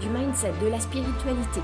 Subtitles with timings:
[0.00, 1.60] du mindset, de la spiritualité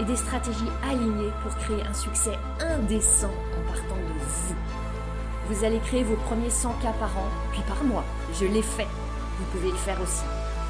[0.00, 4.54] et des stratégies alignées pour créer un succès indécent en partant de vous.
[5.48, 8.04] Vous allez créer vos premiers 100 k par an, puis par mois.
[8.40, 8.86] Je l'ai fait.
[9.38, 10.24] Vous pouvez le faire aussi.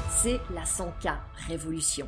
[0.09, 1.15] C'est la 100K
[1.47, 2.07] Révolution.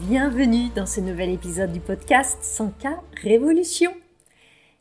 [0.00, 3.92] Bienvenue dans ce nouvel épisode du podcast 100K Révolution.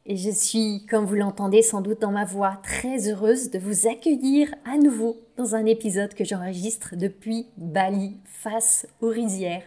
[0.05, 3.87] Et je suis, comme vous l'entendez sans doute dans ma voix, très heureuse de vous
[3.87, 9.63] accueillir à nouveau dans un épisode que j'enregistre depuis Bali, face aux rizières.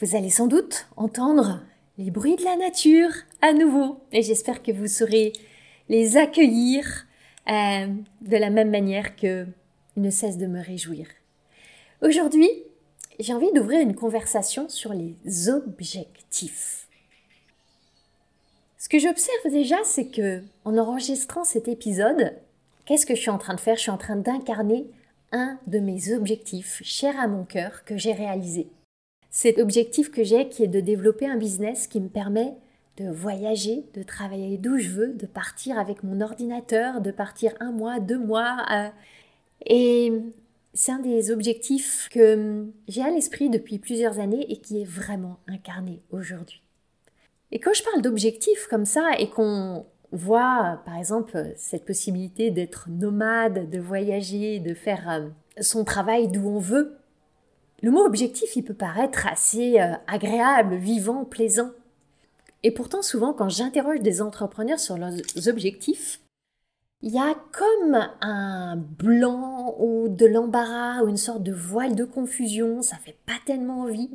[0.00, 1.62] Vous allez sans doute entendre
[1.96, 5.32] les bruits de la nature à nouveau et j'espère que vous saurez
[5.88, 7.06] les accueillir
[7.48, 7.86] euh,
[8.20, 9.46] de la même manière que
[9.96, 11.06] ne cesse de me réjouir.
[12.02, 12.50] Aujourd'hui,
[13.18, 16.86] j'ai envie d'ouvrir une conversation sur les objectifs.
[18.76, 22.34] Ce que j'observe déjà, c'est que en enregistrant cet épisode,
[22.88, 23.76] qu'est-ce que je suis en train de faire?
[23.76, 24.86] Je suis en train d'incarner
[25.30, 28.68] un de mes objectifs chers à mon cœur que j'ai réalisé.
[29.30, 32.54] Cet objectif que j'ai qui est de développer un business qui me permet
[32.96, 37.72] de voyager, de travailler d'où je veux, de partir avec mon ordinateur, de partir un
[37.72, 38.64] mois, deux mois.
[38.72, 38.88] Euh,
[39.66, 40.10] et
[40.72, 45.40] c'est un des objectifs que j'ai à l'esprit depuis plusieurs années et qui est vraiment
[45.46, 46.62] incarné aujourd'hui.
[47.52, 52.88] Et quand je parle d'objectifs comme ça et qu'on voit par exemple cette possibilité d'être
[52.88, 55.28] nomade, de voyager, de faire euh,
[55.60, 56.96] son travail d'où on veut,
[57.82, 61.70] le mot objectif il peut paraître assez euh, agréable, vivant, plaisant.
[62.62, 65.14] Et pourtant souvent quand j'interroge des entrepreneurs sur leurs
[65.46, 66.20] objectifs,
[67.02, 72.04] il y a comme un blanc ou de l'embarras ou une sorte de voile de
[72.04, 74.10] confusion, ça fait pas tellement envie.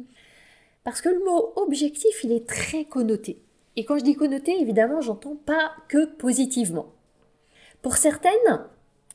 [0.84, 3.42] Parce que le mot objectif, il est très connoté.
[3.76, 6.88] Et quand je dis connoté, évidemment, j'entends pas que positivement.
[7.82, 8.68] Pour certaines,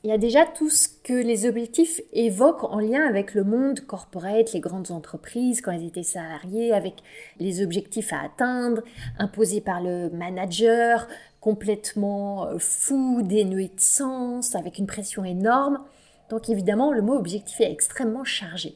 [0.03, 3.81] il y a déjà tout ce que les objectifs évoquent en lien avec le monde
[3.81, 6.95] corporate, les grandes entreprises, quand elles étaient salariées, avec
[7.39, 8.81] les objectifs à atteindre,
[9.17, 11.07] imposés par le manager,
[11.41, 15.83] complètement euh, fou, dénué de sens, avec une pression énorme.
[16.29, 18.75] Donc évidemment, le mot objectif est extrêmement chargé.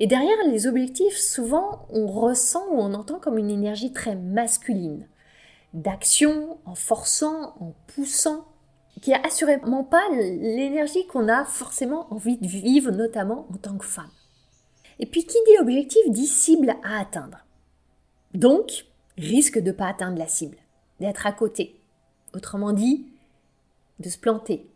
[0.00, 5.06] Et derrière les objectifs, souvent, on ressent ou on entend comme une énergie très masculine,
[5.74, 8.46] d'action, en forçant, en poussant,
[9.02, 13.84] qui n'est assurément pas l'énergie qu'on a forcément envie de vivre, notamment en tant que
[13.84, 14.10] femme.
[15.00, 17.44] Et puis, qui dit objectif dit cible à atteindre.
[18.32, 18.86] Donc,
[19.18, 20.56] risque de ne pas atteindre la cible,
[20.98, 21.78] d'être à côté.
[22.34, 23.06] Autrement dit,
[23.98, 24.66] de se planter,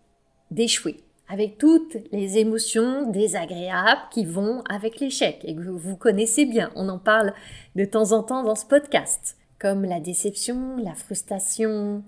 [0.50, 6.70] d'échouer avec toutes les émotions désagréables qui vont avec l'échec et que vous connaissez bien.
[6.76, 7.32] On en parle
[7.76, 12.04] de temps en temps dans ce podcast, comme la déception, la frustration,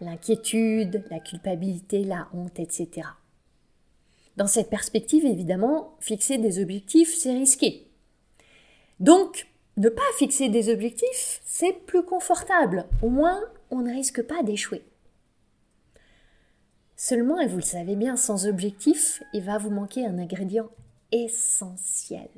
[0.00, 3.08] l'inquiétude, la culpabilité, la honte, etc.
[4.36, 7.86] Dans cette perspective, évidemment, fixer des objectifs, c'est risqué.
[8.98, 12.86] Donc, ne pas fixer des objectifs, c'est plus confortable.
[13.02, 14.82] Au moins, on ne risque pas d'échouer.
[17.04, 20.70] Seulement, et vous le savez bien, sans objectif, il va vous manquer un ingrédient
[21.10, 22.30] essentiel.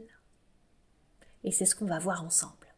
[1.44, 2.74] Et c'est ce qu'on va voir ensemble.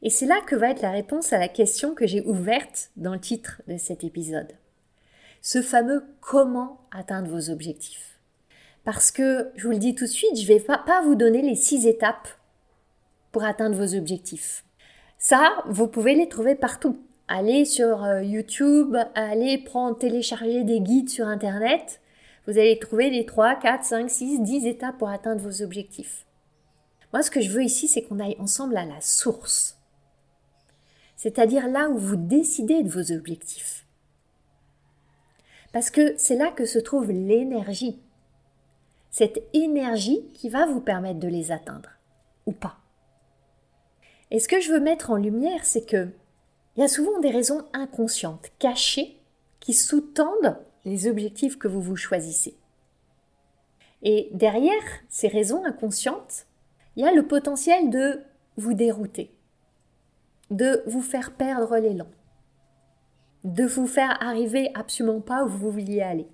[0.00, 3.12] Et c'est là que va être la réponse à la question que j'ai ouverte dans
[3.12, 4.54] le titre de cet épisode.
[5.42, 8.18] Ce fameux comment atteindre vos objectifs.
[8.82, 11.42] Parce que, je vous le dis tout de suite, je ne vais pas vous donner
[11.42, 12.28] les six étapes
[13.32, 14.64] pour atteindre vos objectifs.
[15.18, 16.98] Ça, vous pouvez les trouver partout
[17.32, 22.00] allez sur euh, YouTube, allez prendre, télécharger des guides sur Internet.
[22.46, 26.26] Vous allez trouver les 3, 4, 5, 6, 10 étapes pour atteindre vos objectifs.
[27.12, 29.78] Moi, ce que je veux ici, c'est qu'on aille ensemble à la source.
[31.16, 33.86] C'est-à-dire là où vous décidez de vos objectifs.
[35.72, 37.98] Parce que c'est là que se trouve l'énergie.
[39.10, 41.90] Cette énergie qui va vous permettre de les atteindre.
[42.44, 42.76] Ou pas.
[44.30, 46.08] Et ce que je veux mettre en lumière, c'est que
[46.76, 49.18] il y a souvent des raisons inconscientes, cachées,
[49.60, 52.56] qui sous-tendent les objectifs que vous vous choisissez.
[54.02, 56.46] Et derrière ces raisons inconscientes,
[56.96, 58.20] il y a le potentiel de
[58.56, 59.32] vous dérouter,
[60.50, 62.08] de vous faire perdre l'élan,
[63.44, 66.28] de vous faire arriver absolument pas où vous vouliez aller.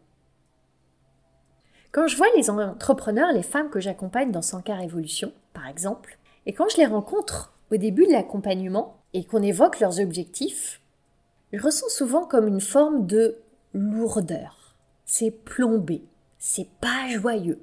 [1.92, 6.18] Quand je vois les entrepreneurs, les femmes que j'accompagne dans 100 cas Révolution, par exemple,
[6.46, 10.80] et quand je les rencontre au début de l'accompagnement et qu'on évoque leurs objectifs,
[11.52, 13.38] je ressens souvent comme une forme de
[13.72, 14.76] lourdeur.
[15.04, 16.02] C'est plombé,
[16.38, 17.60] c'est pas joyeux.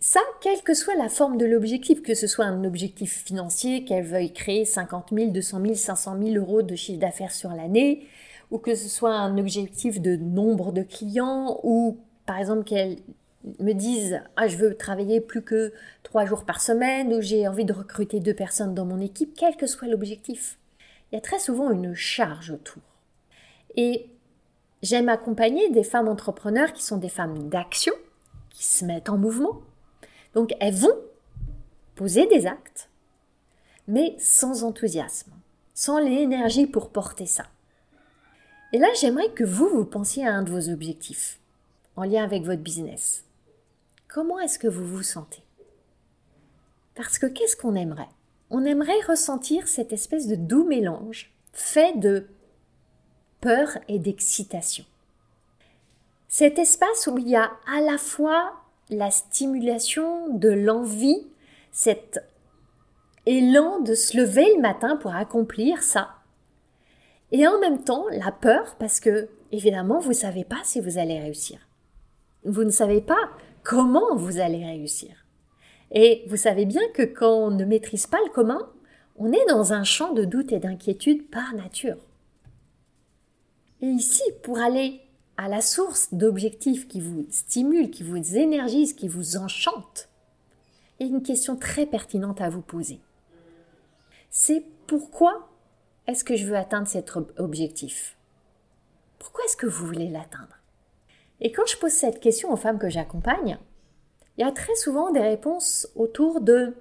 [0.00, 4.04] Ça, quelle que soit la forme de l'objectif, que ce soit un objectif financier, qu'elle
[4.04, 8.06] veuille créer 50 000, 200 000, 500 000 euros de chiffre d'affaires sur l'année,
[8.52, 12.98] ou que ce soit un objectif de nombre de clients, ou par exemple qu'elle
[13.60, 17.64] me dise ah, je veux travailler plus que trois jours par semaine, ou j'ai envie
[17.64, 20.58] de recruter deux personnes dans mon équipe, quel que soit l'objectif.
[21.10, 22.82] Il y a très souvent une charge autour.
[23.76, 24.06] Et
[24.82, 27.94] j'aime accompagner des femmes entrepreneurs qui sont des femmes d'action,
[28.50, 29.60] qui se mettent en mouvement,
[30.34, 30.96] donc elles vont
[31.94, 32.90] poser des actes,
[33.86, 35.32] mais sans enthousiasme,
[35.74, 37.46] sans l'énergie pour porter ça.
[38.72, 41.38] Et là, j'aimerais que vous, vous pensiez à un de vos objectifs
[41.96, 43.24] en lien avec votre business.
[44.08, 45.42] Comment est-ce que vous vous sentez?
[46.94, 48.08] Parce que qu'est-ce qu'on aimerait?
[48.48, 52.26] On aimerait ressentir cette espèce de doux mélange fait de
[53.42, 54.86] peur et d'excitation.
[56.26, 58.54] Cet espace où il y a à la fois
[58.88, 61.26] la stimulation de l'envie,
[61.70, 62.18] cet
[63.26, 66.14] élan de se lever le matin pour accomplir ça.
[67.30, 70.96] Et en même temps, la peur parce que, évidemment, vous ne savez pas si vous
[70.96, 71.58] allez réussir.
[72.44, 73.28] Vous ne savez pas
[73.68, 75.26] comment vous allez réussir.
[75.90, 78.66] Et vous savez bien que quand on ne maîtrise pas le commun,
[79.16, 81.98] on est dans un champ de doute et d'inquiétude par nature.
[83.82, 85.02] Et ici, pour aller
[85.36, 90.08] à la source d'objectifs qui vous stimulent, qui vous énergisent, qui vous enchantent,
[90.98, 93.00] il y a une question très pertinente à vous poser.
[94.30, 95.50] C'est pourquoi
[96.06, 98.16] est-ce que je veux atteindre cet objectif?
[99.18, 100.57] Pourquoi est-ce que vous voulez l'atteindre?
[101.40, 103.58] Et quand je pose cette question aux femmes que j'accompagne,
[104.36, 106.74] il y a très souvent des réponses autour de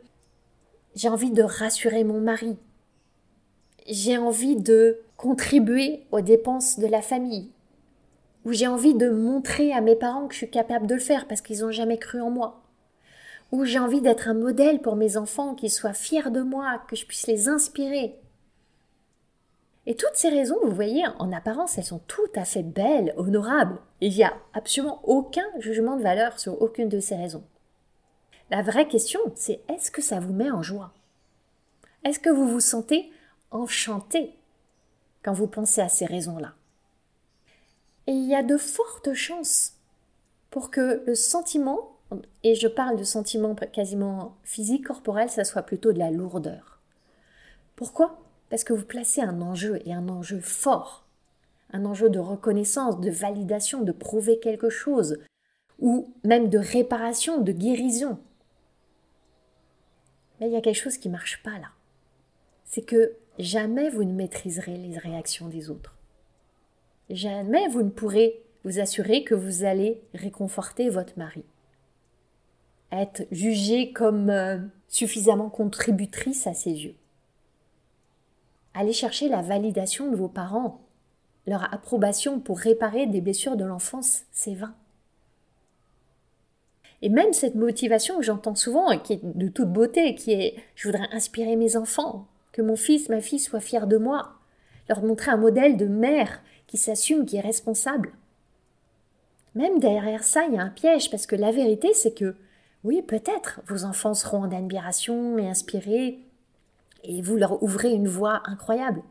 [0.96, 2.58] j'ai envie de rassurer mon mari,
[3.88, 7.52] j'ai envie de contribuer aux dépenses de la famille,
[8.46, 11.28] où j'ai envie de montrer à mes parents que je suis capable de le faire
[11.28, 12.64] parce qu'ils n'ont jamais cru en moi,
[13.52, 16.96] où j'ai envie d'être un modèle pour mes enfants, qu'ils soient fiers de moi, que
[16.96, 18.16] je puisse les inspirer.
[19.90, 23.80] Et toutes ces raisons, vous voyez, en apparence, elles sont tout à fait belles, honorables.
[24.02, 27.46] Il n'y a absolument aucun jugement de valeur sur aucune de ces raisons.
[28.52, 30.92] La vraie question, c'est est-ce que ça vous met en joie?
[32.04, 33.10] Est-ce que vous vous sentez
[33.50, 34.36] enchanté
[35.24, 36.54] quand vous pensez à ces raisons-là?
[38.08, 39.78] Et il y a de fortes chances
[40.50, 41.96] pour que le sentiment,
[42.44, 46.82] et je parle de sentiment quasiment physique, corporel, ça soit plutôt de la lourdeur.
[47.78, 48.27] Pourquoi?
[48.50, 51.06] Parce que vous placez un enjeu, et un enjeu fort,
[51.72, 55.20] un enjeu de reconnaissance, de validation, de prouver quelque chose,
[55.80, 58.20] ou même de réparation, de guérison.
[60.40, 61.72] Mais il y a quelque chose qui ne marche pas là.
[62.64, 65.96] C'est que jamais vous ne maîtriserez les réactions des autres.
[67.10, 71.44] Jamais vous ne pourrez vous assurer que vous allez réconforter votre mari.
[72.92, 74.58] Être jugé comme euh,
[74.88, 76.96] suffisamment contributrice à ses yeux.
[78.80, 80.82] Allez chercher la validation de vos parents,
[81.48, 84.76] leur approbation pour réparer des blessures de l'enfance, c'est vain.
[87.02, 90.88] Et même cette motivation que j'entends souvent, qui est de toute beauté, qui est je
[90.88, 94.34] voudrais inspirer mes enfants, que mon fils, ma fille soient fiers de moi,
[94.90, 98.12] leur montrer un modèle de mère qui s'assume, qui est responsable.
[99.56, 102.36] Même derrière ça, il y a un piège, parce que la vérité, c'est que,
[102.84, 106.20] oui, peut-être, vos enfants seront en admiration et inspirés,
[107.08, 109.02] et vous leur ouvrez une voie incroyable.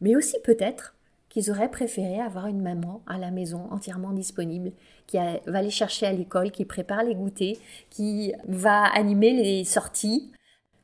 [0.00, 0.94] Mais aussi peut-être
[1.28, 4.72] qu'ils auraient préféré avoir une maman à la maison entièrement disponible,
[5.06, 7.56] qui va les chercher à l'école, qui prépare les goûters,
[7.90, 10.30] qui va animer les sorties.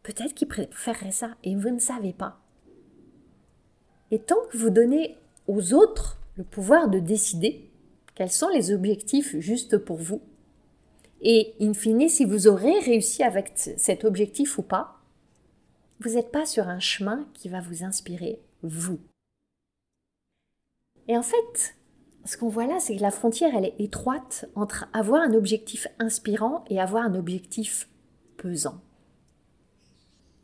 [0.03, 2.41] Peut-être qu'ils préféreraient ça, et vous ne savez pas.
[4.11, 7.71] Et tant que vous donnez aux autres le pouvoir de décider
[8.15, 10.21] quels sont les objectifs justes pour vous.
[11.23, 15.02] Et in fine, si vous aurez réussi avec cet objectif ou pas,
[16.03, 18.99] vous n'êtes pas sur un chemin qui va vous inspirer, vous.
[21.07, 21.77] Et en fait,
[22.25, 25.87] ce qu'on voit là, c'est que la frontière, elle est étroite entre avoir un objectif
[25.99, 27.89] inspirant et avoir un objectif
[28.37, 28.81] pesant.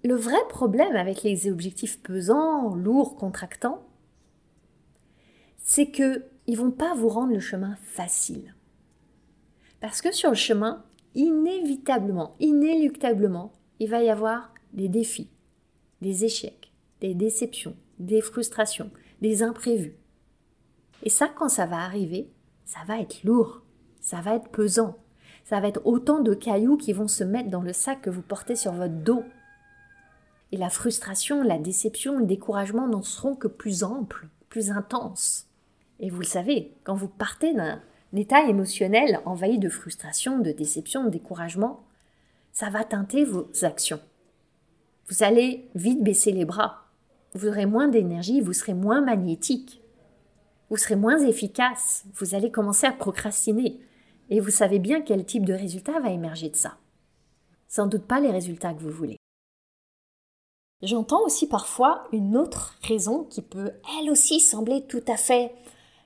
[0.04, 3.82] Le vrai problème avec les objectifs pesants, lourds, contractants,
[5.58, 8.54] c'est que ils vont pas vous rendre le chemin facile.
[9.80, 10.84] Parce que sur le chemin,
[11.14, 15.30] inévitablement, inéluctablement, il va y avoir des défis,
[16.00, 18.90] des échecs, des déceptions, des frustrations,
[19.20, 19.96] des imprévus.
[21.02, 22.30] Et ça, quand ça va arriver,
[22.64, 23.62] ça va être lourd,
[24.00, 24.96] ça va être pesant.
[25.44, 28.20] Ça va être autant de cailloux qui vont se mettre dans le sac que vous
[28.20, 29.24] portez sur votre dos.
[30.52, 35.46] Et la frustration, la déception, le découragement n'en seront que plus amples, plus intenses.
[36.00, 37.80] Et vous le savez, quand vous partez d'un
[38.12, 41.80] état émotionnel envahi de frustration, de déception, de découragement,
[42.52, 44.00] ça va teinter vos actions.
[45.08, 46.84] Vous allez vite baisser les bras.
[47.34, 49.82] Vous aurez moins d'énergie, vous serez moins magnétique.
[50.70, 52.04] Vous serez moins efficace.
[52.14, 53.80] Vous allez commencer à procrastiner.
[54.28, 56.76] Et vous savez bien quel type de résultat va émerger de ça.
[57.68, 59.16] Sans doute pas les résultats que vous voulez.
[60.82, 65.52] J'entends aussi parfois une autre raison qui peut elle aussi sembler tout à fait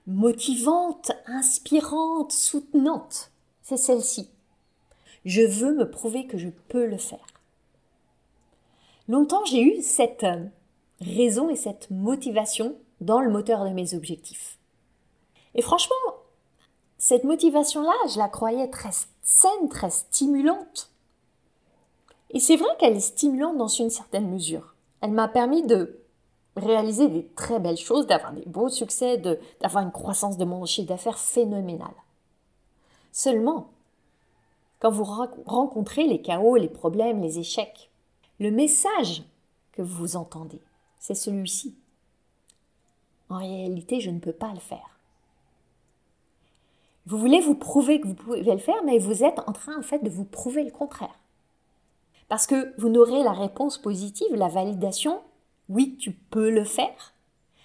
[0.06, 3.32] motivante, inspirante, soutenante.
[3.62, 4.30] C'est celle-ci.
[5.24, 7.26] Je veux me prouver que je peux le faire.
[9.08, 10.44] Longtemps, j'ai eu cette euh,
[11.00, 14.58] raison et cette motivation dans le moteur de mes objectifs.
[15.54, 15.96] Et franchement,
[16.98, 18.92] cette motivation-là, je la croyais très
[19.22, 20.90] saine, très stimulante.
[22.30, 24.74] Et c'est vrai qu'elle est stimulante dans une certaine mesure.
[25.00, 25.98] Elle m'a permis de
[26.56, 29.18] réaliser des très belles choses, d'avoir des beaux succès,
[29.60, 31.90] d'avoir une croissance de mon chiffre d'affaires phénoménale.
[33.10, 33.68] Seulement,
[34.78, 37.90] quand vous rencontrez les chaos, les problèmes, les échecs,
[38.40, 39.22] le message
[39.72, 40.60] que vous entendez,
[40.98, 41.76] c'est celui-ci.
[43.28, 44.98] En réalité, je ne peux pas le faire.
[47.06, 49.82] Vous voulez vous prouver que vous pouvez le faire, mais vous êtes en train en
[49.82, 51.18] fait de vous prouver le contraire.
[52.28, 55.20] Parce que vous n'aurez la réponse positive, la validation,
[55.68, 57.14] oui, tu peux le faire,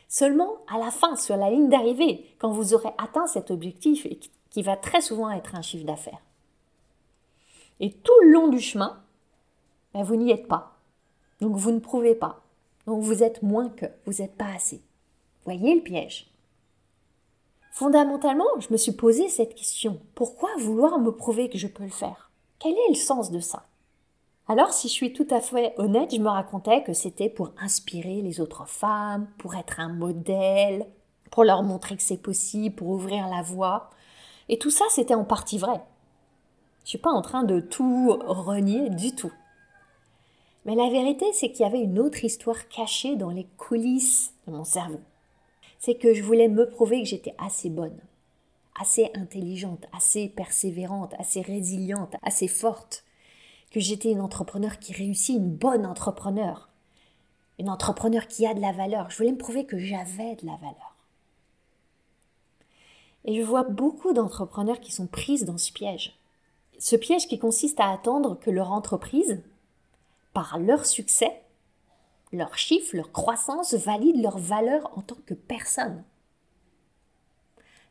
[0.08, 4.08] seulement à la fin, sur la ligne d'arrivée, quand vous aurez atteint cet objectif
[4.50, 6.22] qui va très souvent être un chiffre d'affaires.
[7.80, 9.04] Et tout le long du chemin,
[9.98, 10.78] ben, vous n'y êtes pas.
[11.42, 12.42] Donc vous ne prouvez pas.
[12.86, 14.82] Donc vous êtes moins que, vous n'êtes pas assez.
[15.44, 16.30] Voyez le piège?
[17.72, 20.00] Fondamentalement, je me suis posé cette question.
[20.16, 22.30] Pourquoi vouloir me prouver que je peux le faire?
[22.60, 23.66] Quel est le sens de ça?
[24.48, 28.22] Alors, si je suis tout à fait honnête, je me racontais que c'était pour inspirer
[28.22, 30.88] les autres femmes, pour être un modèle,
[31.32, 33.90] pour leur montrer que c'est possible, pour ouvrir la voie.
[34.48, 35.82] Et tout ça, c'était en partie vrai.
[36.84, 39.34] Je suis pas en train de tout renier du tout.
[40.68, 44.52] Mais la vérité, c'est qu'il y avait une autre histoire cachée dans les coulisses de
[44.52, 45.00] mon cerveau.
[45.80, 47.98] C'est que je voulais me prouver que j'étais assez bonne,
[48.78, 53.06] assez intelligente, assez persévérante, assez résiliente, assez forte,
[53.72, 56.68] que j'étais une entrepreneur qui réussit, une bonne entrepreneur,
[57.60, 59.10] une entrepreneur qui a de la valeur.
[59.10, 60.96] Je voulais me prouver que j'avais de la valeur.
[63.24, 66.20] Et je vois beaucoup d'entrepreneurs qui sont prises dans ce piège.
[66.78, 69.42] Ce piège qui consiste à attendre que leur entreprise,
[70.38, 71.42] par leur succès,
[72.32, 76.04] leurs chiffres, leur croissance valident leur valeur en tant que personne.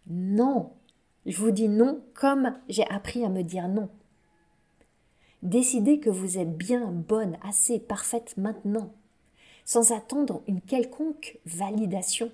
[0.06, 0.70] Non,
[1.26, 3.88] je vous dis non comme j'ai appris à me dire non.
[5.42, 8.92] Décidez que vous êtes bien, bonne, assez, parfaite maintenant,
[9.64, 12.30] sans attendre une quelconque validation,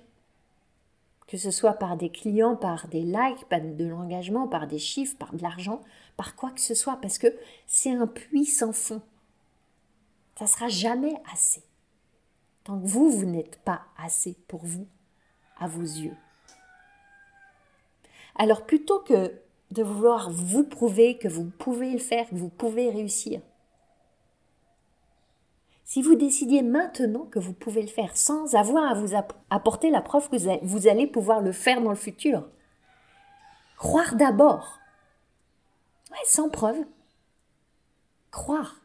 [1.25, 5.33] que ce soit par des clients, par des likes, de l'engagement, par des chiffres, par
[5.33, 5.81] de l'argent,
[6.17, 9.01] par quoi que ce soit, parce que c'est un puits sans fond.
[10.37, 11.63] Ça sera jamais assez.
[12.63, 14.87] Tant que vous, vous n'êtes pas assez pour vous,
[15.57, 16.15] à vos yeux.
[18.35, 19.31] Alors plutôt que
[19.71, 23.41] de vouloir vous prouver que vous pouvez le faire, que vous pouvez réussir,
[25.93, 29.13] si vous décidiez maintenant que vous pouvez le faire sans avoir à vous
[29.51, 32.49] apporter la preuve que vous allez pouvoir le faire dans le futur,
[33.77, 34.79] croire d'abord,
[36.09, 36.83] ouais, sans preuve,
[38.31, 38.77] croire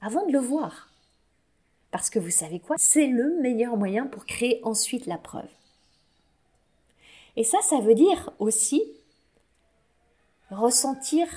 [0.00, 0.93] avant de le voir.
[1.94, 2.74] Parce que vous savez quoi?
[2.76, 5.48] C'est le meilleur moyen pour créer ensuite la preuve.
[7.36, 8.82] Et ça, ça veut dire aussi
[10.50, 11.28] ressentir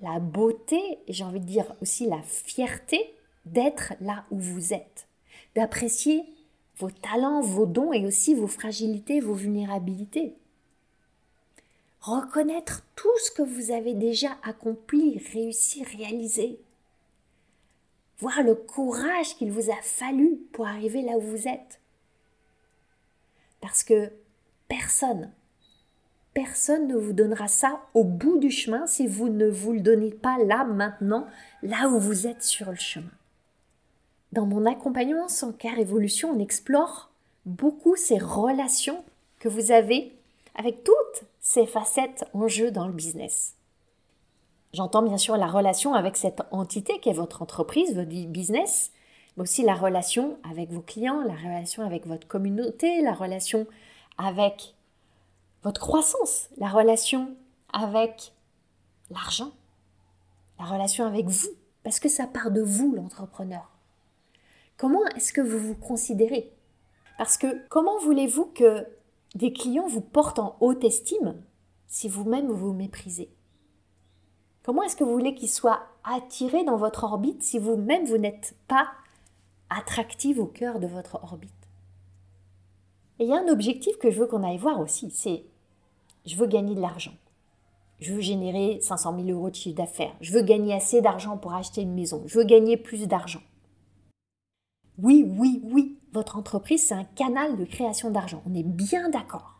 [0.00, 3.12] la beauté, j'ai envie de dire aussi la fierté
[3.46, 5.08] d'être là où vous êtes,
[5.56, 6.22] d'apprécier
[6.78, 10.36] vos talents, vos dons et aussi vos fragilités, vos vulnérabilités.
[12.00, 16.60] Reconnaître tout ce que vous avez déjà accompli, réussi, réalisé
[18.20, 21.80] voir le courage qu'il vous a fallu pour arriver là où vous êtes.
[23.60, 24.12] Parce que
[24.68, 25.32] personne,
[26.34, 30.12] personne ne vous donnera ça au bout du chemin si vous ne vous le donnez
[30.12, 31.26] pas là, maintenant,
[31.62, 33.10] là où vous êtes sur le chemin.
[34.32, 37.10] Dans mon accompagnement sans car évolution, on explore
[37.46, 39.04] beaucoup ces relations
[39.38, 40.14] que vous avez
[40.54, 43.54] avec toutes ces facettes en jeu dans le business.
[44.72, 48.92] J'entends bien sûr la relation avec cette entité qui est votre entreprise, votre business,
[49.36, 53.66] mais aussi la relation avec vos clients, la relation avec votre communauté, la relation
[54.16, 54.74] avec
[55.64, 57.34] votre croissance, la relation
[57.72, 58.32] avec
[59.10, 59.50] l'argent,
[60.60, 61.50] la relation avec vous,
[61.82, 63.70] parce que ça part de vous, l'entrepreneur.
[64.76, 66.52] Comment est-ce que vous vous considérez?
[67.18, 68.86] Parce que comment voulez-vous que
[69.34, 71.42] des clients vous portent en haute estime
[71.88, 73.30] si vous-même vous méprisez?
[74.62, 78.54] Comment est-ce que vous voulez qu'ils soient attirés dans votre orbite si vous-même vous, n'êtes
[78.68, 78.88] pas
[79.70, 81.50] attractive au cœur de votre orbite?
[83.18, 85.44] Et il y a un objectif que je veux qu'on aille voir aussi, c'est
[86.26, 87.12] je veux gagner de l'argent.
[88.00, 90.14] Je veux générer 500 000 euros de chiffre d'affaires.
[90.20, 92.22] Je veux gagner assez d'argent pour acheter une maison.
[92.26, 93.42] Je veux gagner plus d'argent.
[94.98, 98.42] Oui, oui, oui, votre entreprise, c'est un canal de création d'argent.
[98.48, 99.59] On est bien d'accord.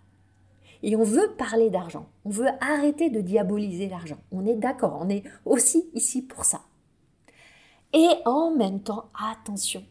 [0.83, 2.07] Et on veut parler d'argent.
[2.25, 4.19] On veut arrêter de diaboliser l'argent.
[4.33, 4.99] On est d'accord.
[5.01, 6.63] On est aussi ici pour ça.
[7.93, 9.83] Et en même temps, attention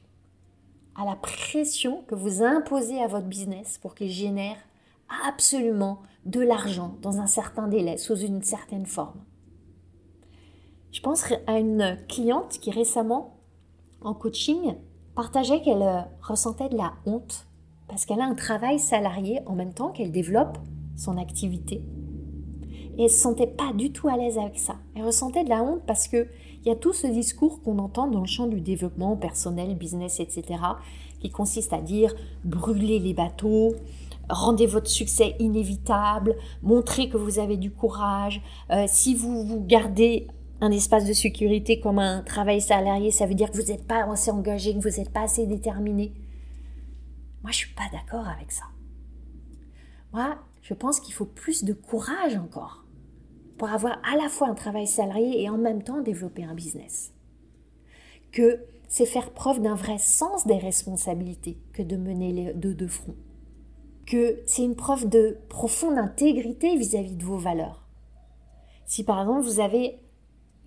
[0.95, 4.57] à la pression que vous imposez à votre business pour qu'il génère
[5.27, 9.21] absolument de l'argent dans un certain délai, sous une certaine forme.
[10.91, 13.37] Je pense à une cliente qui récemment,
[14.01, 14.75] en coaching,
[15.15, 17.45] partageait qu'elle euh, ressentait de la honte
[17.87, 20.57] parce qu'elle a un travail salarié en même temps qu'elle développe
[20.99, 21.81] son activité.
[22.97, 24.75] Et elle ne se sentait pas du tout à l'aise avec ça.
[24.95, 26.27] Elle ressentait de la honte parce qu'il
[26.65, 30.59] y a tout ce discours qu'on entend dans le champ du développement personnel, business, etc.,
[31.21, 32.13] qui consiste à dire
[32.43, 33.73] brûler les bateaux,
[34.29, 38.41] rendez votre succès inévitable, montrez que vous avez du courage.
[38.69, 40.27] Euh, si vous vous gardez
[40.61, 44.03] un espace de sécurité comme un travail salarié, ça veut dire que vous n'êtes pas
[44.11, 46.13] assez engagé, que vous n'êtes pas assez déterminé.
[47.43, 48.65] Moi, je suis pas d'accord avec ça.
[50.11, 50.37] Moi,
[50.69, 52.83] je pense qu'il faut plus de courage encore
[53.57, 57.11] pour avoir à la fois un travail salarié et en même temps développer un business.
[58.31, 62.85] Que c'est faire preuve d'un vrai sens des responsabilités que de mener les deux de
[62.85, 63.15] front.
[64.05, 67.83] Que c'est une preuve de profonde intégrité vis-à-vis de vos valeurs.
[68.85, 69.97] Si par exemple vous avez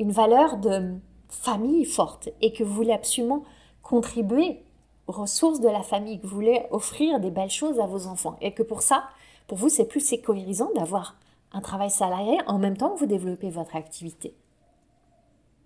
[0.00, 0.96] une valeur de
[1.28, 3.44] famille forte et que vous voulez absolument
[3.82, 4.64] contribuer
[5.06, 8.36] aux ressources de la famille, que vous voulez offrir des belles choses à vos enfants
[8.40, 9.04] et que pour ça,
[9.46, 11.16] pour vous, c'est plus sécurisant d'avoir
[11.52, 14.34] un travail salarié en même temps que vous développez votre activité.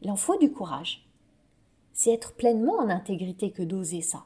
[0.03, 1.07] Il en faut du courage.
[1.93, 4.25] C'est être pleinement en intégrité que d'oser ça.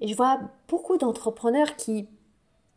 [0.00, 2.08] Et je vois beaucoup d'entrepreneurs qui,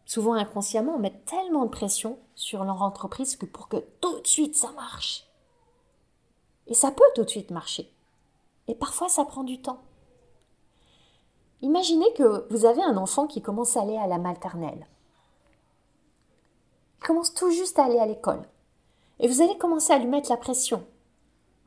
[0.05, 4.55] souvent inconsciemment, mettent tellement de pression sur leur entreprise que pour que tout de suite
[4.55, 5.27] ça marche.
[6.67, 7.91] Et ça peut tout de suite marcher.
[8.67, 9.81] Et parfois ça prend du temps.
[11.61, 14.87] Imaginez que vous avez un enfant qui commence à aller à la maternelle
[17.11, 18.41] commence tout juste à aller à l'école.
[19.19, 20.85] Et vous allez commencer à lui mettre la pression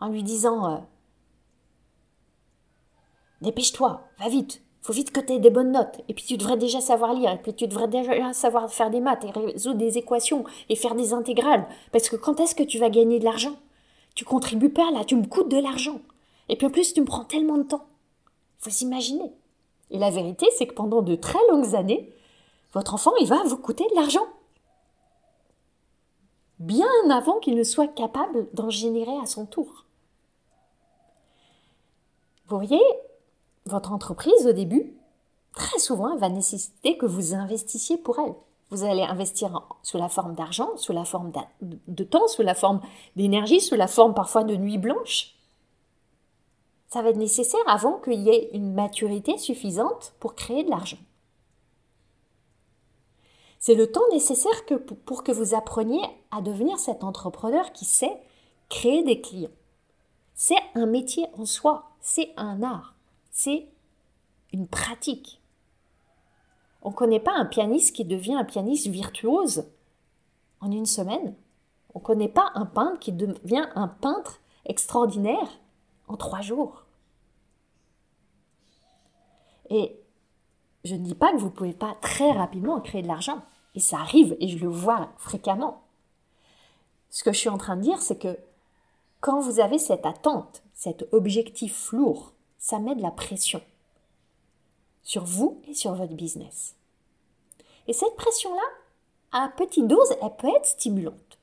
[0.00, 0.78] en lui disant euh,
[3.42, 6.56] Dépêche-toi, va vite, faut vite que tu aies des bonnes notes, et puis tu devrais
[6.56, 9.98] déjà savoir lire, et puis tu devrais déjà savoir faire des maths, et résoudre des
[9.98, 13.56] équations, et faire des intégrales, parce que quand est-ce que tu vas gagner de l'argent?
[14.14, 16.00] Tu contribues pas là, tu me coûtes de l'argent.
[16.48, 17.84] Et puis en plus, tu me prends tellement de temps.
[18.60, 19.30] Faut s'imaginer.
[19.90, 22.14] Et la vérité, c'est que pendant de très longues années,
[22.72, 24.26] votre enfant, il va vous coûter de l'argent
[26.58, 29.84] bien avant qu'il ne soit capable d'en générer à son tour.
[32.46, 32.82] Vous voyez,
[33.66, 34.94] votre entreprise au début,
[35.54, 38.34] très souvent, va nécessiter que vous investissiez pour elle.
[38.70, 42.80] Vous allez investir sous la forme d'argent, sous la forme de temps, sous la forme
[43.16, 45.34] d'énergie, sous la forme parfois de nuit blanche.
[46.88, 50.98] Ça va être nécessaire avant qu'il y ait une maturité suffisante pour créer de l'argent.
[53.58, 54.64] C'est le temps nécessaire
[55.06, 56.02] pour que vous appreniez
[56.34, 58.20] à devenir cet entrepreneur qui sait
[58.68, 59.50] créer des clients.
[60.34, 62.94] C'est un métier en soi, c'est un art,
[63.30, 63.68] c'est
[64.52, 65.40] une pratique.
[66.82, 69.64] On ne connaît pas un pianiste qui devient un pianiste virtuose
[70.60, 71.34] en une semaine.
[71.94, 75.60] On ne connaît pas un peintre qui devient un peintre extraordinaire
[76.08, 76.84] en trois jours.
[79.70, 79.98] Et
[80.84, 83.42] je ne dis pas que vous ne pouvez pas très rapidement créer de l'argent.
[83.74, 85.83] Et ça arrive, et je le vois fréquemment.
[87.14, 88.36] Ce que je suis en train de dire, c'est que
[89.20, 93.62] quand vous avez cette attente, cet objectif lourd, ça met de la pression
[95.04, 96.74] sur vous et sur votre business.
[97.86, 98.64] Et cette pression-là,
[99.30, 101.38] à petite dose, elle peut être stimulante,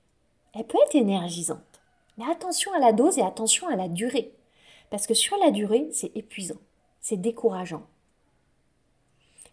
[0.54, 1.80] elle peut être énergisante.
[2.18, 4.34] Mais attention à la dose et attention à la durée.
[4.90, 6.60] Parce que sur la durée, c'est épuisant,
[7.00, 7.88] c'est décourageant.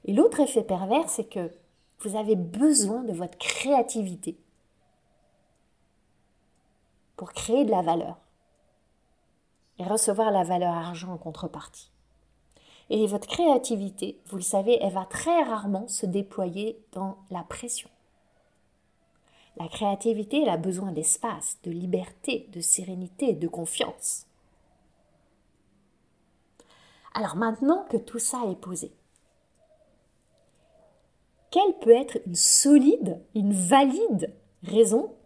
[0.05, 1.53] Et l'autre effet pervers, c'est que
[2.01, 4.37] vous avez besoin de votre créativité
[7.19, 8.17] pour créer de la valeur
[9.79, 11.91] et recevoir la valeur argent en contrepartie.
[12.91, 17.91] Et votre créativité, vous le savez, elle va très rarement se déployer dans la pression.
[19.57, 24.27] La créativité, elle a besoin d'espace, de liberté, de sérénité, de confiance.
[27.15, 28.93] Alors maintenant que tout ça est posé,
[31.51, 35.18] quelle peut être une solide, une valide raison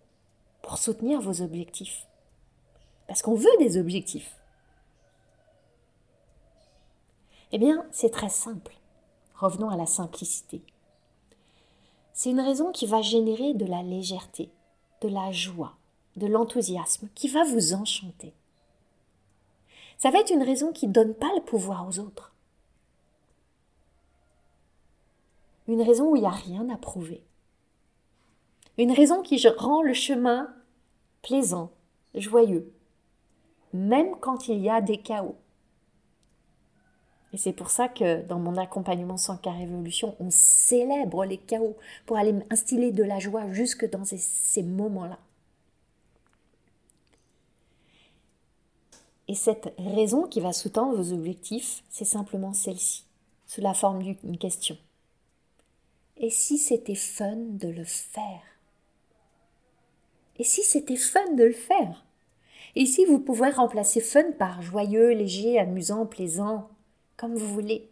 [0.62, 2.06] pour soutenir vos objectifs
[3.06, 4.36] Parce qu'on veut des objectifs.
[7.50, 8.72] Eh bien, c'est très simple.
[9.34, 10.62] Revenons à la simplicité.
[12.14, 14.50] C'est une raison qui va générer de la légèreté,
[15.00, 15.74] de la joie,
[16.16, 18.32] de l'enthousiasme, qui va vous enchanter.
[19.98, 22.32] Ça va être une raison qui ne donne pas le pouvoir aux autres.
[25.68, 27.22] Une raison où il n'y a rien à prouver.
[28.78, 30.54] Une raison qui rend le chemin
[31.22, 31.70] plaisant,
[32.14, 32.72] joyeux,
[33.72, 35.36] même quand il y a des chaos.
[37.32, 41.76] Et c'est pour ça que dans mon accompagnement sans cas révolution, on célèbre les chaos
[42.04, 45.18] pour aller instiller de la joie jusque dans ces, ces moments-là.
[49.28, 53.06] Et cette raison qui va sous-tendre vos objectifs, c'est simplement celle-ci,
[53.46, 54.76] sous la forme d'une question.
[56.18, 58.42] Et si c'était fun de le faire?
[60.38, 62.04] Et si c'était fun de le faire?
[62.74, 66.70] Et ici, vous pouvez remplacer fun par joyeux, léger, amusant, plaisant,
[67.16, 67.88] comme vous voulez?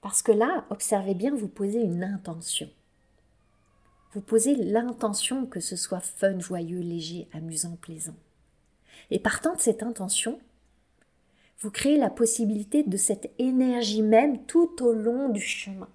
[0.00, 2.70] Parce que là, observez bien, vous posez une intention.
[4.12, 8.16] Vous posez l'intention que ce soit fun, joyeux, léger, amusant, plaisant.
[9.10, 10.40] Et partant de cette intention,
[11.60, 15.88] vous créez la possibilité de cette énergie même tout au long du chemin.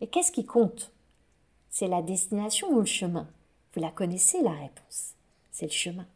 [0.00, 0.93] Et qu'est-ce qui compte?
[1.74, 3.28] C'est la destination ou le chemin?
[3.72, 5.14] Vous la connaissez la réponse.
[5.50, 6.06] C'est le chemin.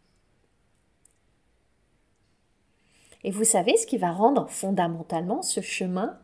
[3.25, 6.17] Et vous savez ce qui va rendre fondamentalement ce chemin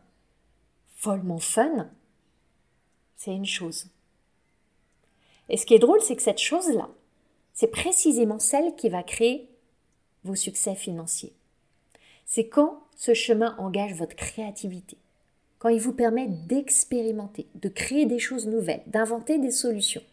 [0.95, 1.89] follement fun?
[3.17, 3.87] C'est une chose.
[5.49, 6.87] Et ce qui est drôle, c'est que cette chose-là,
[7.53, 9.49] c'est précisément celle qui va créer
[10.23, 11.33] vos succès financiers.
[12.25, 14.97] C'est quand ce chemin engage votre créativité,
[15.65, 20.03] quand il vous permet d'expérimenter, de créer des choses nouvelles, d'inventer des solutions.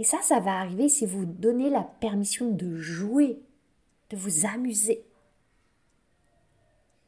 [0.00, 3.38] Et ça, ça va arriver si vous donnez la permission de jouer
[4.10, 5.04] de vous amuser.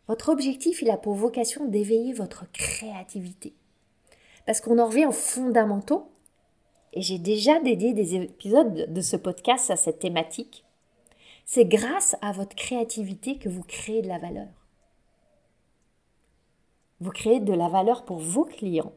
[0.06, 3.52] Votre objectif, il a pour vocation d'éveiller votre créativité.
[4.46, 6.08] Parce qu'on en revient aux fondamentaux,
[6.92, 10.64] et j'ai déjà dédié des épisodes de ce podcast à cette thématique.
[11.46, 14.46] C'est grâce à votre créativité que vous créez de la valeur.
[17.04, 18.94] Vous créez de la valeur pour vos clients,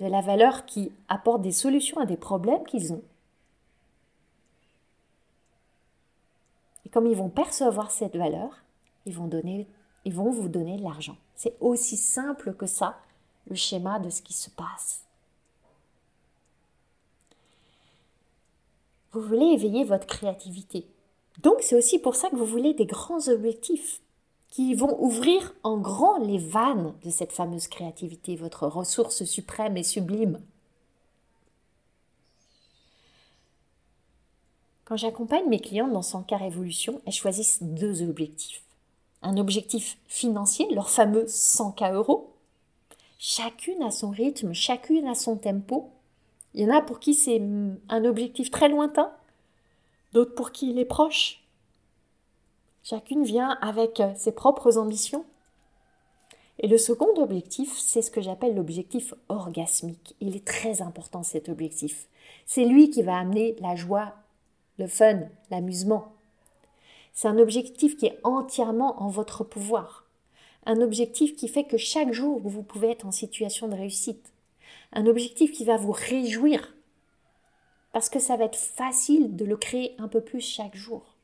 [0.00, 3.02] de la valeur qui apporte des solutions à des problèmes qu'ils ont,
[6.84, 8.50] Et comme ils vont percevoir cette valeur,
[9.06, 9.24] ils vont,
[10.30, 11.16] vous donner de l'argent.
[11.36, 12.98] C'est aussi simple que ça,
[13.48, 15.04] le schéma de ce qui se passe.
[19.12, 20.86] Vous voulez éveiller votre créativité.
[21.42, 24.02] Donc c'est aussi pour ça que vous voulez des grands objectifs
[24.50, 29.82] qui vont ouvrir en grand les vannes de cette fameuse créativité, votre ressource suprême et
[29.82, 30.40] sublime.
[34.88, 38.62] Quand j'accompagne mes clients dans son cas révolution, elles choisissent deux objectifs.
[39.20, 42.32] Un objectif financier, leur fameux 100K euros.
[43.18, 45.90] Chacune a son rythme, chacune a son tempo.
[46.54, 47.42] Il y en a pour qui c'est
[47.90, 49.12] un objectif très lointain,
[50.14, 51.44] d'autres pour qui il est proche.
[52.88, 55.26] Chacune vient avec ses propres ambitions.
[56.58, 60.16] Et le second objectif, c'est ce que j'appelle l'objectif orgasmique.
[60.22, 62.06] Il est très important cet objectif.
[62.46, 64.14] C'est lui qui va amener la joie
[64.78, 65.20] le fun,
[65.50, 66.14] l'amusement.
[67.12, 70.06] C'est un objectif qui est entièrement en votre pouvoir.
[70.64, 74.32] Un objectif qui fait que chaque jour, vous pouvez être en situation de réussite.
[74.94, 76.74] Un objectif qui va vous réjouir.
[77.92, 81.17] Parce que ça va être facile de le créer un peu plus chaque jour.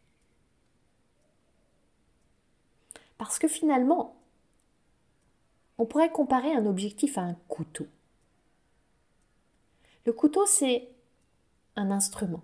[3.18, 4.16] Parce que finalement,
[5.78, 7.86] on pourrait comparer un objectif à un couteau.
[10.06, 10.88] Le couteau, c'est
[11.76, 12.42] un instrument.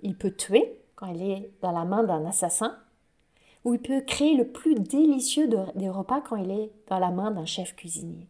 [0.00, 2.78] Il peut tuer quand il est dans la main d'un assassin,
[3.64, 7.30] ou il peut créer le plus délicieux des repas quand il est dans la main
[7.30, 8.26] d'un chef cuisinier.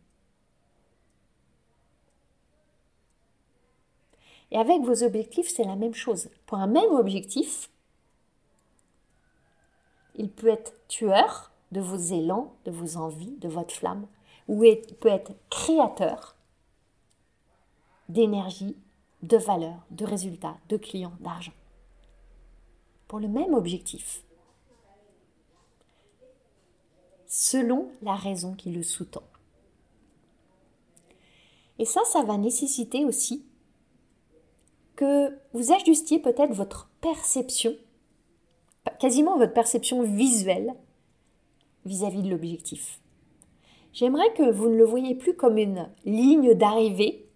[4.50, 6.28] Et avec vos objectifs, c'est la même chose.
[6.44, 7.70] Pour un même objectif,
[10.16, 14.06] il peut être tueur de vos élans, de vos envies, de votre flamme,
[14.48, 16.36] ou il peut être créateur
[18.08, 18.76] d'énergie,
[19.22, 21.52] de valeur, de résultats, de clients, d'argent
[23.12, 24.24] pour le même objectif,
[27.26, 29.22] selon la raison qui le sous-tend.
[31.78, 33.44] Et ça, ça va nécessiter aussi
[34.96, 37.76] que vous ajustiez peut-être votre perception,
[38.98, 40.74] quasiment votre perception visuelle
[41.84, 43.00] vis-à-vis de l'objectif.
[43.92, 47.26] J'aimerais que vous ne le voyez plus comme une ligne d'arrivée,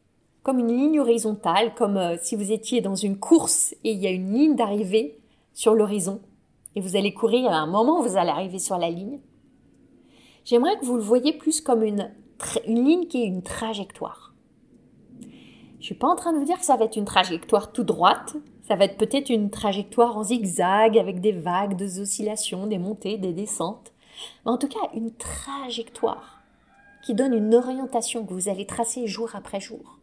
[0.42, 4.06] comme une ligne horizontale, comme euh, si vous étiez dans une course et il y
[4.06, 5.18] a une ligne d'arrivée
[5.52, 6.20] sur l'horizon
[6.76, 9.18] et vous allez courir à un moment, vous allez arriver sur la ligne.
[10.44, 12.12] J'aimerais que vous le voyez plus comme une,
[12.66, 14.34] une ligne qui est une trajectoire.
[15.80, 17.82] Je suis pas en train de vous dire que ça va être une trajectoire tout
[17.82, 22.78] droite, ça va être peut-être une trajectoire en zigzag avec des vagues, des oscillations, des
[22.78, 23.92] montées, des descentes.
[24.44, 26.42] Mais en tout cas, une trajectoire
[27.04, 30.00] qui donne une orientation que vous allez tracer jour après jour.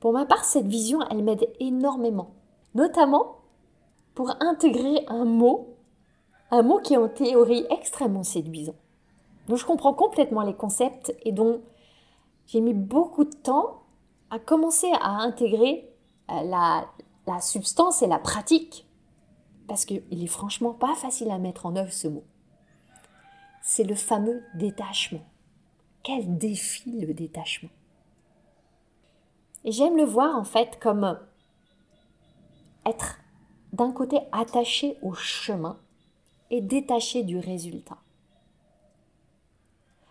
[0.00, 2.30] Pour ma part, cette vision, elle m'aide énormément,
[2.74, 3.40] notamment
[4.14, 5.76] pour intégrer un mot,
[6.50, 8.76] un mot qui est en théorie extrêmement séduisant.
[9.48, 11.60] Donc je comprends complètement les concepts et dont
[12.46, 13.82] j'ai mis beaucoup de temps
[14.30, 15.90] à commencer à intégrer
[16.28, 16.88] la,
[17.26, 18.86] la substance et la pratique.
[19.68, 22.24] Parce qu'il est franchement pas facile à mettre en œuvre ce mot.
[23.62, 25.24] C'est le fameux détachement.
[26.04, 27.70] Quel défi le détachement.
[29.64, 31.18] Et j'aime le voir en fait comme
[32.84, 33.18] être
[33.72, 35.80] d'un côté attaché au chemin
[36.50, 37.98] et détaché du résultat.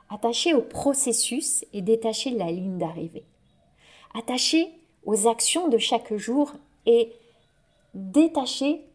[0.10, 3.26] Attaché au processus et détaché de la ligne d'arrivée
[4.16, 4.72] attaché
[5.06, 6.52] aux actions de chaque jour
[6.86, 7.14] et
[7.94, 8.86] détaché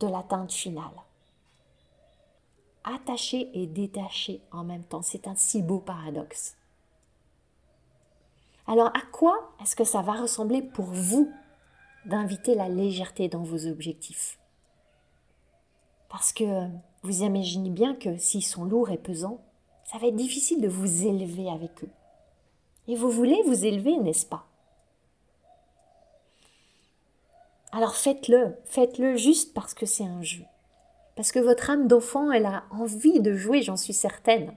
[0.00, 0.90] de l'atteinte finale.
[2.84, 6.56] Attaché et détaché en même temps, c'est un si beau paradoxe.
[8.66, 11.30] Alors à quoi est-ce que ça va ressembler pour vous
[12.06, 14.38] d'inviter la légèreté dans vos objectifs?
[16.08, 16.66] Parce que
[17.02, 19.40] vous imaginez bien que s'ils sont lourds et pesants,
[19.84, 21.90] ça va être difficile de vous élever avec eux.
[22.88, 24.46] Et vous voulez vous élever, n'est-ce pas?
[27.72, 30.44] Alors faites-le, faites-le juste parce que c'est un jeu.
[31.14, 34.54] Parce que votre âme d'enfant, elle a envie de jouer, j'en suis certaine.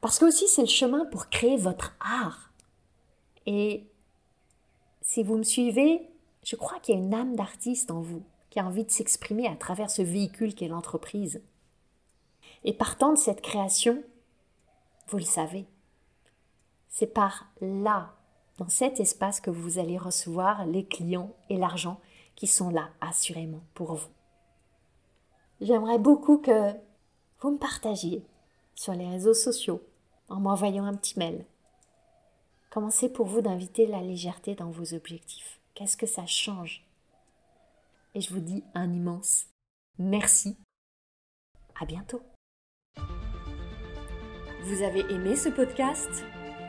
[0.00, 2.50] Parce que aussi c'est le chemin pour créer votre art.
[3.46, 3.84] Et
[5.02, 6.08] si vous me suivez,
[6.44, 9.46] je crois qu'il y a une âme d'artiste en vous qui a envie de s'exprimer
[9.46, 11.40] à travers ce véhicule qu'est l'entreprise.
[12.64, 14.02] Et partant de cette création,
[15.08, 15.66] vous le savez,
[16.88, 18.14] c'est par là,
[18.60, 21.98] dans cet espace, que vous allez recevoir les clients et l'argent
[22.36, 24.10] qui sont là, assurément, pour vous.
[25.62, 26.74] J'aimerais beaucoup que
[27.40, 28.22] vous me partagiez
[28.74, 29.82] sur les réseaux sociaux
[30.28, 31.46] en m'envoyant un petit mail.
[32.70, 35.58] Comment c'est pour vous d'inviter la légèreté dans vos objectifs?
[35.74, 36.84] Qu'est-ce que ça change?
[38.14, 39.46] Et je vous dis un immense
[39.98, 40.58] merci.
[41.80, 42.20] À bientôt.
[44.64, 46.24] Vous avez aimé ce podcast?